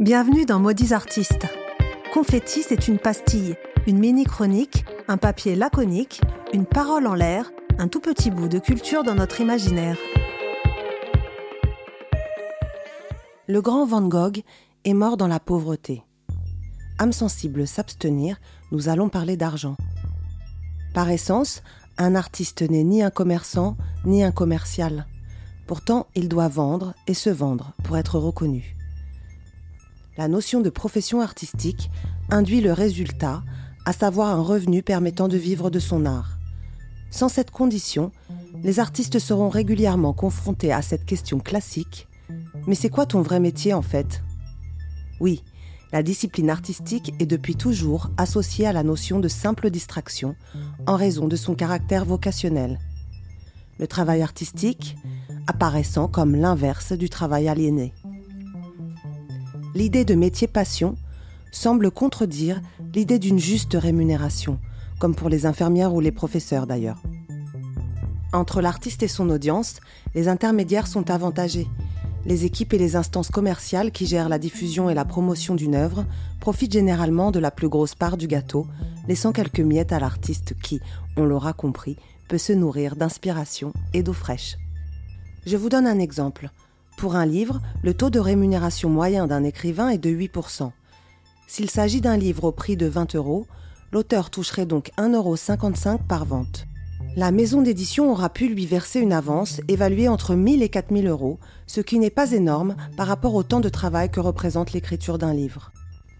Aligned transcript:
Bienvenue 0.00 0.46
dans 0.46 0.58
Maudits 0.58 0.94
Artistes. 0.94 1.46
Confetti, 2.14 2.62
c'est 2.62 2.88
une 2.88 2.98
pastille, 2.98 3.54
une 3.86 3.98
mini-chronique, 3.98 4.86
un 5.08 5.18
papier 5.18 5.54
laconique, 5.54 6.22
une 6.54 6.64
parole 6.64 7.06
en 7.06 7.12
l'air, 7.12 7.52
un 7.76 7.86
tout 7.86 8.00
petit 8.00 8.30
bout 8.30 8.48
de 8.48 8.58
culture 8.58 9.04
dans 9.04 9.14
notre 9.14 9.42
imaginaire. 9.42 9.98
Le 13.46 13.60
grand 13.60 13.84
Van 13.84 14.00
Gogh 14.00 14.42
est 14.86 14.94
mort 14.94 15.18
dans 15.18 15.28
la 15.28 15.38
pauvreté. 15.38 16.02
Âme 16.98 17.12
sensible 17.12 17.66
s'abstenir, 17.66 18.40
nous 18.72 18.88
allons 18.88 19.10
parler 19.10 19.36
d'argent. 19.36 19.76
Par 20.94 21.10
essence, 21.10 21.62
un 21.98 22.14
artiste 22.14 22.62
n'est 22.62 22.84
ni 22.84 23.02
un 23.02 23.10
commerçant, 23.10 23.76
ni 24.06 24.24
un 24.24 24.32
commercial. 24.32 25.06
Pourtant, 25.66 26.06
il 26.14 26.30
doit 26.30 26.48
vendre 26.48 26.94
et 27.06 27.12
se 27.12 27.28
vendre 27.28 27.74
pour 27.84 27.98
être 27.98 28.18
reconnu. 28.18 28.79
La 30.20 30.28
notion 30.28 30.60
de 30.60 30.68
profession 30.68 31.22
artistique 31.22 31.90
induit 32.28 32.60
le 32.60 32.74
résultat, 32.74 33.42
à 33.86 33.94
savoir 33.94 34.28
un 34.28 34.42
revenu 34.42 34.82
permettant 34.82 35.28
de 35.28 35.38
vivre 35.38 35.70
de 35.70 35.78
son 35.78 36.04
art. 36.04 36.36
Sans 37.10 37.30
cette 37.30 37.50
condition, 37.50 38.12
les 38.62 38.80
artistes 38.80 39.18
seront 39.18 39.48
régulièrement 39.48 40.12
confrontés 40.12 40.74
à 40.74 40.82
cette 40.82 41.06
question 41.06 41.38
classique. 41.38 42.06
Mais 42.66 42.74
c'est 42.74 42.90
quoi 42.90 43.06
ton 43.06 43.22
vrai 43.22 43.40
métier 43.40 43.72
en 43.72 43.80
fait? 43.80 44.22
Oui, 45.20 45.42
la 45.90 46.02
discipline 46.02 46.50
artistique 46.50 47.14
est 47.18 47.24
depuis 47.24 47.56
toujours 47.56 48.10
associée 48.18 48.66
à 48.66 48.74
la 48.74 48.82
notion 48.82 49.20
de 49.20 49.28
simple 49.28 49.70
distraction 49.70 50.36
en 50.86 50.96
raison 50.96 51.28
de 51.28 51.36
son 51.36 51.54
caractère 51.54 52.04
vocationnel. 52.04 52.78
Le 53.78 53.86
travail 53.86 54.20
artistique 54.20 54.96
apparaissant 55.46 56.08
comme 56.08 56.36
l'inverse 56.36 56.92
du 56.92 57.08
travail 57.08 57.48
aliéné. 57.48 57.94
L'idée 59.80 60.04
de 60.04 60.14
métier 60.14 60.46
passion 60.46 60.94
semble 61.52 61.90
contredire 61.90 62.60
l'idée 62.94 63.18
d'une 63.18 63.38
juste 63.38 63.72
rémunération, 63.72 64.58
comme 64.98 65.14
pour 65.14 65.30
les 65.30 65.46
infirmières 65.46 65.94
ou 65.94 66.00
les 66.00 66.12
professeurs 66.12 66.66
d'ailleurs. 66.66 67.02
Entre 68.34 68.60
l'artiste 68.60 69.02
et 69.02 69.08
son 69.08 69.30
audience, 69.30 69.80
les 70.14 70.28
intermédiaires 70.28 70.86
sont 70.86 71.10
avantagés. 71.10 71.66
Les 72.26 72.44
équipes 72.44 72.74
et 72.74 72.78
les 72.78 72.94
instances 72.94 73.30
commerciales 73.30 73.90
qui 73.90 74.04
gèrent 74.04 74.28
la 74.28 74.38
diffusion 74.38 74.90
et 74.90 74.94
la 74.94 75.06
promotion 75.06 75.54
d'une 75.54 75.74
œuvre 75.74 76.04
profitent 76.40 76.72
généralement 76.72 77.30
de 77.30 77.38
la 77.38 77.50
plus 77.50 77.70
grosse 77.70 77.94
part 77.94 78.18
du 78.18 78.26
gâteau, 78.26 78.66
laissant 79.08 79.32
quelques 79.32 79.60
miettes 79.60 79.94
à 79.94 79.98
l'artiste 79.98 80.52
qui, 80.62 80.82
on 81.16 81.24
l'aura 81.24 81.54
compris, 81.54 81.96
peut 82.28 82.36
se 82.36 82.52
nourrir 82.52 82.96
d'inspiration 82.96 83.72
et 83.94 84.02
d'eau 84.02 84.12
fraîche. 84.12 84.58
Je 85.46 85.56
vous 85.56 85.70
donne 85.70 85.86
un 85.86 85.98
exemple. 85.98 86.50
Pour 87.00 87.16
un 87.16 87.24
livre, 87.24 87.62
le 87.82 87.94
taux 87.94 88.10
de 88.10 88.20
rémunération 88.20 88.90
moyen 88.90 89.26
d'un 89.26 89.42
écrivain 89.42 89.88
est 89.88 89.96
de 89.96 90.10
8%. 90.10 90.70
S'il 91.46 91.70
s'agit 91.70 92.02
d'un 92.02 92.18
livre 92.18 92.44
au 92.44 92.52
prix 92.52 92.76
de 92.76 92.84
20 92.84 93.14
euros, 93.14 93.46
l'auteur 93.90 94.28
toucherait 94.28 94.66
donc 94.66 94.90
1,55 94.98 95.14
euros 95.92 96.00
par 96.06 96.26
vente. 96.26 96.66
La 97.16 97.30
maison 97.30 97.62
d'édition 97.62 98.12
aura 98.12 98.28
pu 98.28 98.48
lui 98.48 98.66
verser 98.66 99.00
une 99.00 99.14
avance 99.14 99.62
évaluée 99.66 100.08
entre 100.08 100.34
1000 100.34 100.62
et 100.62 100.68
4000 100.68 101.08
euros, 101.08 101.38
ce 101.66 101.80
qui 101.80 101.98
n'est 101.98 102.10
pas 102.10 102.32
énorme 102.32 102.76
par 102.98 103.06
rapport 103.06 103.34
au 103.34 103.44
temps 103.44 103.60
de 103.60 103.70
travail 103.70 104.10
que 104.10 104.20
représente 104.20 104.74
l'écriture 104.74 105.16
d'un 105.16 105.32
livre. 105.32 105.72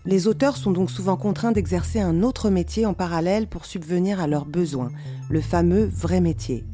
Les 0.06 0.28
auteurs 0.28 0.56
sont 0.56 0.70
donc 0.70 0.90
souvent 0.90 1.18
contraints 1.18 1.52
d'exercer 1.52 2.00
un 2.00 2.22
autre 2.22 2.48
métier 2.48 2.86
en 2.86 2.94
parallèle 2.94 3.48
pour 3.48 3.66
subvenir 3.66 4.18
à 4.18 4.26
leurs 4.26 4.46
besoins, 4.46 4.88
le 5.28 5.42
fameux 5.42 5.84
vrai 5.84 6.22
métier. 6.22 6.64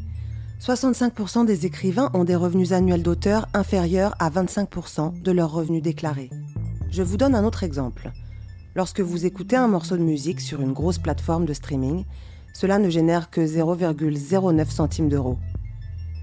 65% 0.60 1.44
des 1.44 1.66
écrivains 1.66 2.10
ont 2.14 2.24
des 2.24 2.34
revenus 2.34 2.72
annuels 2.72 3.02
d'auteur 3.02 3.46
inférieurs 3.52 4.14
à 4.18 4.30
25% 4.30 5.20
de 5.20 5.32
leurs 5.32 5.52
revenus 5.52 5.82
déclarés. 5.82 6.30
Je 6.90 7.02
vous 7.02 7.16
donne 7.16 7.34
un 7.34 7.44
autre 7.44 7.62
exemple. 7.62 8.10
Lorsque 8.74 9.00
vous 9.00 9.26
écoutez 9.26 9.56
un 9.56 9.68
morceau 9.68 9.96
de 9.96 10.02
musique 10.02 10.40
sur 10.40 10.60
une 10.60 10.72
grosse 10.72 10.98
plateforme 10.98 11.44
de 11.44 11.52
streaming, 11.52 12.04
cela 12.54 12.78
ne 12.78 12.88
génère 12.88 13.30
que 13.30 13.40
0,09 13.40 14.70
centimes 14.70 15.08
d'euros. 15.08 15.38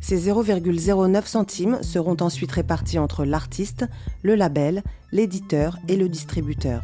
Ces 0.02 0.28
0,09 0.30 1.25
centimes 1.25 1.78
seront 1.81 2.18
ensuite 2.19 2.52
répartis 2.52 3.00
entre 3.00 3.25
l'artiste, 3.25 3.85
le 4.24 4.35
label, 4.35 4.84
l'éditeur 5.12 5.78
et 5.88 5.96
le 5.96 6.09
distributeur. 6.09 6.81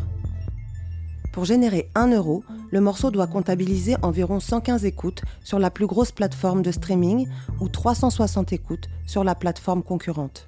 Pour 1.31 1.45
générer 1.45 1.89
1 1.95 2.07
euro, 2.13 2.43
le 2.71 2.81
morceau 2.81 3.11
doit 3.11 3.27
comptabiliser 3.27 3.95
environ 4.01 4.39
115 4.39 4.85
écoutes 4.85 5.21
sur 5.43 5.59
la 5.59 5.69
plus 5.69 5.85
grosse 5.85 6.11
plateforme 6.11 6.61
de 6.63 6.71
streaming 6.71 7.27
ou 7.59 7.69
360 7.69 8.51
écoutes 8.53 8.87
sur 9.05 9.23
la 9.23 9.35
plateforme 9.35 9.83
concurrente. 9.83 10.47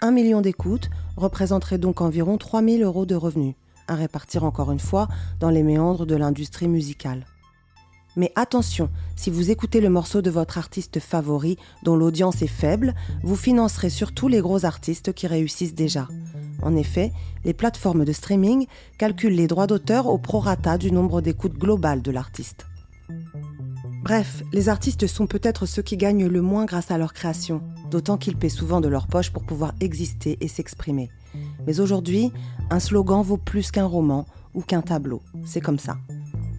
1 0.00 0.10
million 0.10 0.40
d'écoutes 0.40 0.90
représenterait 1.16 1.78
donc 1.78 2.00
environ 2.00 2.36
3000 2.36 2.82
euros 2.82 3.06
de 3.06 3.14
revenus, 3.14 3.54
à 3.86 3.94
répartir 3.94 4.44
encore 4.44 4.72
une 4.72 4.80
fois 4.80 5.08
dans 5.40 5.50
les 5.50 5.62
méandres 5.62 6.06
de 6.06 6.16
l'industrie 6.16 6.68
musicale. 6.68 7.24
Mais 8.16 8.32
attention, 8.34 8.90
si 9.14 9.30
vous 9.30 9.52
écoutez 9.52 9.80
le 9.80 9.90
morceau 9.90 10.22
de 10.22 10.30
votre 10.30 10.58
artiste 10.58 10.98
favori 10.98 11.56
dont 11.84 11.94
l'audience 11.94 12.42
est 12.42 12.48
faible, 12.48 12.94
vous 13.22 13.36
financerez 13.36 13.90
surtout 13.90 14.26
les 14.26 14.40
gros 14.40 14.64
artistes 14.64 15.12
qui 15.12 15.28
réussissent 15.28 15.74
déjà. 15.74 16.08
En 16.62 16.74
effet, 16.76 17.12
les 17.44 17.54
plateformes 17.54 18.04
de 18.04 18.12
streaming 18.12 18.66
calculent 18.98 19.34
les 19.34 19.46
droits 19.46 19.66
d'auteur 19.66 20.06
au 20.06 20.18
prorata 20.18 20.78
du 20.78 20.92
nombre 20.92 21.20
d'écoutes 21.20 21.58
globales 21.58 22.02
de 22.02 22.10
l'artiste. 22.10 22.66
Bref, 24.02 24.42
les 24.52 24.68
artistes 24.68 25.06
sont 25.06 25.26
peut-être 25.26 25.66
ceux 25.66 25.82
qui 25.82 25.96
gagnent 25.96 26.26
le 26.26 26.42
moins 26.42 26.64
grâce 26.64 26.90
à 26.90 26.98
leur 26.98 27.12
création, 27.12 27.60
d'autant 27.90 28.16
qu'ils 28.16 28.36
paient 28.36 28.48
souvent 28.48 28.80
de 28.80 28.88
leur 28.88 29.06
poche 29.06 29.30
pour 29.30 29.44
pouvoir 29.44 29.74
exister 29.80 30.38
et 30.40 30.48
s'exprimer. 30.48 31.10
Mais 31.66 31.80
aujourd'hui, 31.80 32.32
un 32.70 32.80
slogan 32.80 33.22
vaut 33.22 33.36
plus 33.36 33.70
qu'un 33.70 33.84
roman 33.84 34.26
ou 34.54 34.62
qu'un 34.62 34.82
tableau. 34.82 35.22
C'est 35.44 35.60
comme 35.60 35.78
ça. 35.78 35.98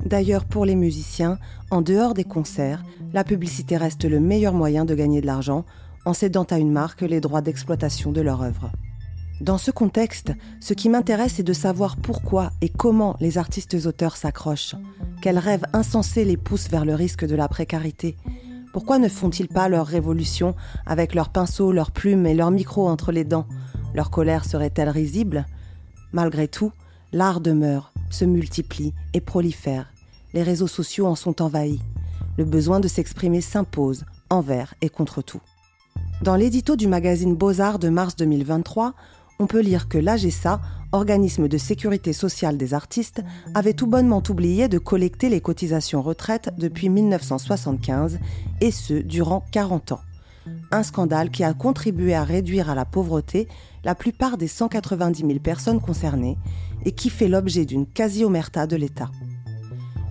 D'ailleurs, 0.05 0.45
pour 0.45 0.65
les 0.65 0.75
musiciens, 0.75 1.37
en 1.71 1.81
dehors 1.81 2.13
des 2.13 2.23
concerts, 2.23 2.83
la 3.13 3.23
publicité 3.23 3.77
reste 3.77 4.05
le 4.05 4.19
meilleur 4.19 4.53
moyen 4.53 4.85
de 4.85 4.95
gagner 4.95 5.21
de 5.21 5.25
l'argent 5.25 5.65
en 6.05 6.13
cédant 6.13 6.43
à 6.43 6.57
une 6.57 6.71
marque 6.71 7.01
les 7.01 7.19
droits 7.19 7.41
d'exploitation 7.41 8.11
de 8.11 8.21
leur 8.21 8.41
œuvre. 8.41 8.71
Dans 9.41 9.57
ce 9.57 9.71
contexte, 9.71 10.33
ce 10.59 10.73
qui 10.73 10.89
m'intéresse 10.89 11.39
est 11.39 11.43
de 11.43 11.53
savoir 11.53 11.95
pourquoi 11.95 12.51
et 12.61 12.67
comment 12.67 13.15
les 13.21 13.37
artistes 13.37 13.77
auteurs 13.85 14.17
s'accrochent. 14.17 14.75
Quels 15.21 15.37
rêves 15.37 15.65
insensés 15.71 16.25
les 16.25 16.35
poussent 16.35 16.69
vers 16.69 16.83
le 16.83 16.93
risque 16.93 17.25
de 17.25 17.35
la 17.35 17.47
précarité 17.47 18.17
Pourquoi 18.73 18.99
ne 18.99 19.07
font-ils 19.07 19.47
pas 19.47 19.69
leur 19.69 19.87
révolution 19.87 20.55
avec 20.85 21.15
leurs 21.15 21.29
pinceaux, 21.29 21.71
leurs 21.71 21.91
plumes 21.91 22.25
et 22.25 22.33
leurs 22.33 22.51
micros 22.51 22.89
entre 22.89 23.13
les 23.13 23.23
dents? 23.23 23.47
Leur 23.93 24.11
colère 24.11 24.43
serait-elle 24.43 24.89
risible? 24.89 25.45
Malgré 26.11 26.49
tout, 26.49 26.73
l'art 27.13 27.39
demeure, 27.39 27.93
se 28.09 28.25
multiplie 28.25 28.93
et 29.13 29.21
prolifère. 29.21 29.93
Les 30.33 30.43
réseaux 30.43 30.67
sociaux 30.67 31.07
en 31.07 31.15
sont 31.15 31.41
envahis. 31.41 31.81
Le 32.37 32.43
besoin 32.43 32.81
de 32.81 32.89
s'exprimer 32.89 33.39
s'impose, 33.39 34.03
envers 34.29 34.75
et 34.81 34.89
contre 34.89 35.21
tout. 35.21 35.41
Dans 36.21 36.35
l'édito 36.35 36.75
du 36.75 36.87
magazine 36.87 37.35
Beaux-Arts 37.35 37.79
de 37.79 37.87
mars 37.87 38.17
2023, 38.17 38.93
on 39.39 39.47
peut 39.47 39.61
lire 39.61 39.87
que 39.87 39.97
l'AGSA, 39.97 40.59
organisme 40.91 41.47
de 41.47 41.57
sécurité 41.57 42.11
sociale 42.11 42.57
des 42.57 42.73
artistes, 42.73 43.23
avait 43.55 43.73
tout 43.73 43.87
bonnement 43.87 44.21
oublié 44.27 44.67
de 44.67 44.77
collecter 44.77 45.29
les 45.29 45.39
cotisations 45.39 46.01
retraite 46.01 46.49
depuis 46.57 46.89
1975, 46.89 48.19
et 48.59 48.71
ce 48.71 48.95
durant 48.95 49.45
40 49.51 49.93
ans. 49.93 50.01
Un 50.71 50.83
scandale 50.83 51.29
qui 51.29 51.45
a 51.45 51.53
contribué 51.53 52.15
à 52.15 52.25
réduire 52.25 52.69
à 52.69 52.75
la 52.75 52.83
pauvreté 52.83 53.47
la 53.85 53.95
plupart 53.95 54.37
des 54.37 54.47
190 54.47 55.21
000 55.25 55.39
personnes 55.39 55.79
concernées 55.79 56.37
et 56.83 56.91
qui 56.91 57.09
fait 57.09 57.29
l'objet 57.29 57.65
d'une 57.65 57.85
quasi-omerta 57.85 58.67
de 58.67 58.75
l'État. 58.75 59.09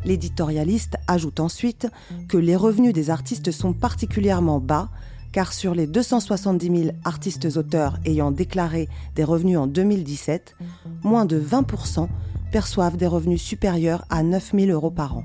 L'éditorialiste 0.04 0.96
ajoute 1.06 1.40
ensuite 1.40 1.88
que 2.28 2.38
les 2.38 2.56
revenus 2.56 2.94
des 2.94 3.10
artistes 3.10 3.50
sont 3.50 3.74
particulièrement 3.74 4.60
bas, 4.60 4.88
car 5.32 5.52
sur 5.52 5.74
les 5.74 5.86
270 5.86 6.66
000 6.66 6.96
artistes-auteurs 7.04 7.98
ayant 8.04 8.30
déclaré 8.30 8.88
des 9.14 9.24
revenus 9.24 9.58
en 9.58 9.66
2017, 9.66 10.56
moins 11.02 11.24
de 11.24 11.40
20% 11.40 12.08
perçoivent 12.50 12.96
des 12.96 13.06
revenus 13.06 13.42
supérieurs 13.42 14.04
à 14.10 14.22
9 14.22 14.52
000 14.54 14.70
euros 14.70 14.90
par 14.90 15.16
an. 15.16 15.24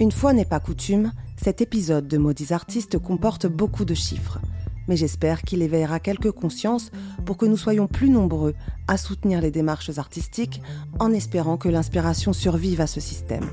Une 0.00 0.12
fois 0.12 0.32
n'est 0.32 0.44
pas 0.44 0.60
coutume, 0.60 1.12
cet 1.36 1.60
épisode 1.60 2.08
de 2.08 2.18
Maudits 2.18 2.52
Artistes 2.52 2.98
comporte 2.98 3.46
beaucoup 3.46 3.84
de 3.84 3.94
chiffres 3.94 4.40
mais 4.88 4.96
j'espère 4.96 5.42
qu'il 5.42 5.62
éveillera 5.62 6.00
quelques 6.00 6.32
consciences 6.32 6.90
pour 7.24 7.36
que 7.36 7.46
nous 7.46 7.56
soyons 7.56 7.86
plus 7.86 8.10
nombreux 8.10 8.54
à 8.88 8.96
soutenir 8.96 9.40
les 9.40 9.50
démarches 9.50 9.98
artistiques 9.98 10.62
en 10.98 11.12
espérant 11.12 11.56
que 11.56 11.68
l'inspiration 11.68 12.32
survive 12.32 12.80
à 12.80 12.86
ce 12.86 13.00
système. 13.00 13.48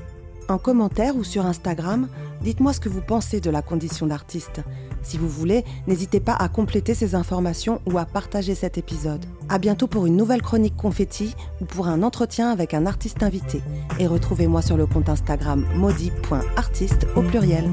En 0.48 0.58
commentaire 0.58 1.16
ou 1.16 1.24
sur 1.24 1.46
Instagram, 1.46 2.08
dites-moi 2.42 2.72
ce 2.72 2.80
que 2.80 2.88
vous 2.88 3.00
pensez 3.00 3.40
de 3.40 3.50
la 3.50 3.62
condition 3.62 4.06
d'artiste. 4.06 4.60
Si 5.02 5.16
vous 5.16 5.28
voulez, 5.28 5.64
n'hésitez 5.86 6.20
pas 6.20 6.34
à 6.34 6.48
compléter 6.48 6.94
ces 6.94 7.14
informations 7.14 7.80
ou 7.86 7.98
à 7.98 8.04
partager 8.04 8.54
cet 8.54 8.76
épisode. 8.76 9.24
À 9.48 9.58
bientôt 9.58 9.86
pour 9.86 10.06
une 10.06 10.16
nouvelle 10.16 10.42
chronique 10.42 10.76
confetti 10.76 11.34
ou 11.60 11.64
pour 11.64 11.88
un 11.88 12.02
entretien 12.02 12.50
avec 12.50 12.74
un 12.74 12.86
artiste 12.86 13.22
invité. 13.22 13.62
Et 13.98 14.06
retrouvez-moi 14.06 14.62
sur 14.62 14.76
le 14.76 14.86
compte 14.86 15.08
Instagram 15.08 15.66
maudit.artiste 15.74 17.06
au 17.16 17.22
pluriel. 17.22 17.64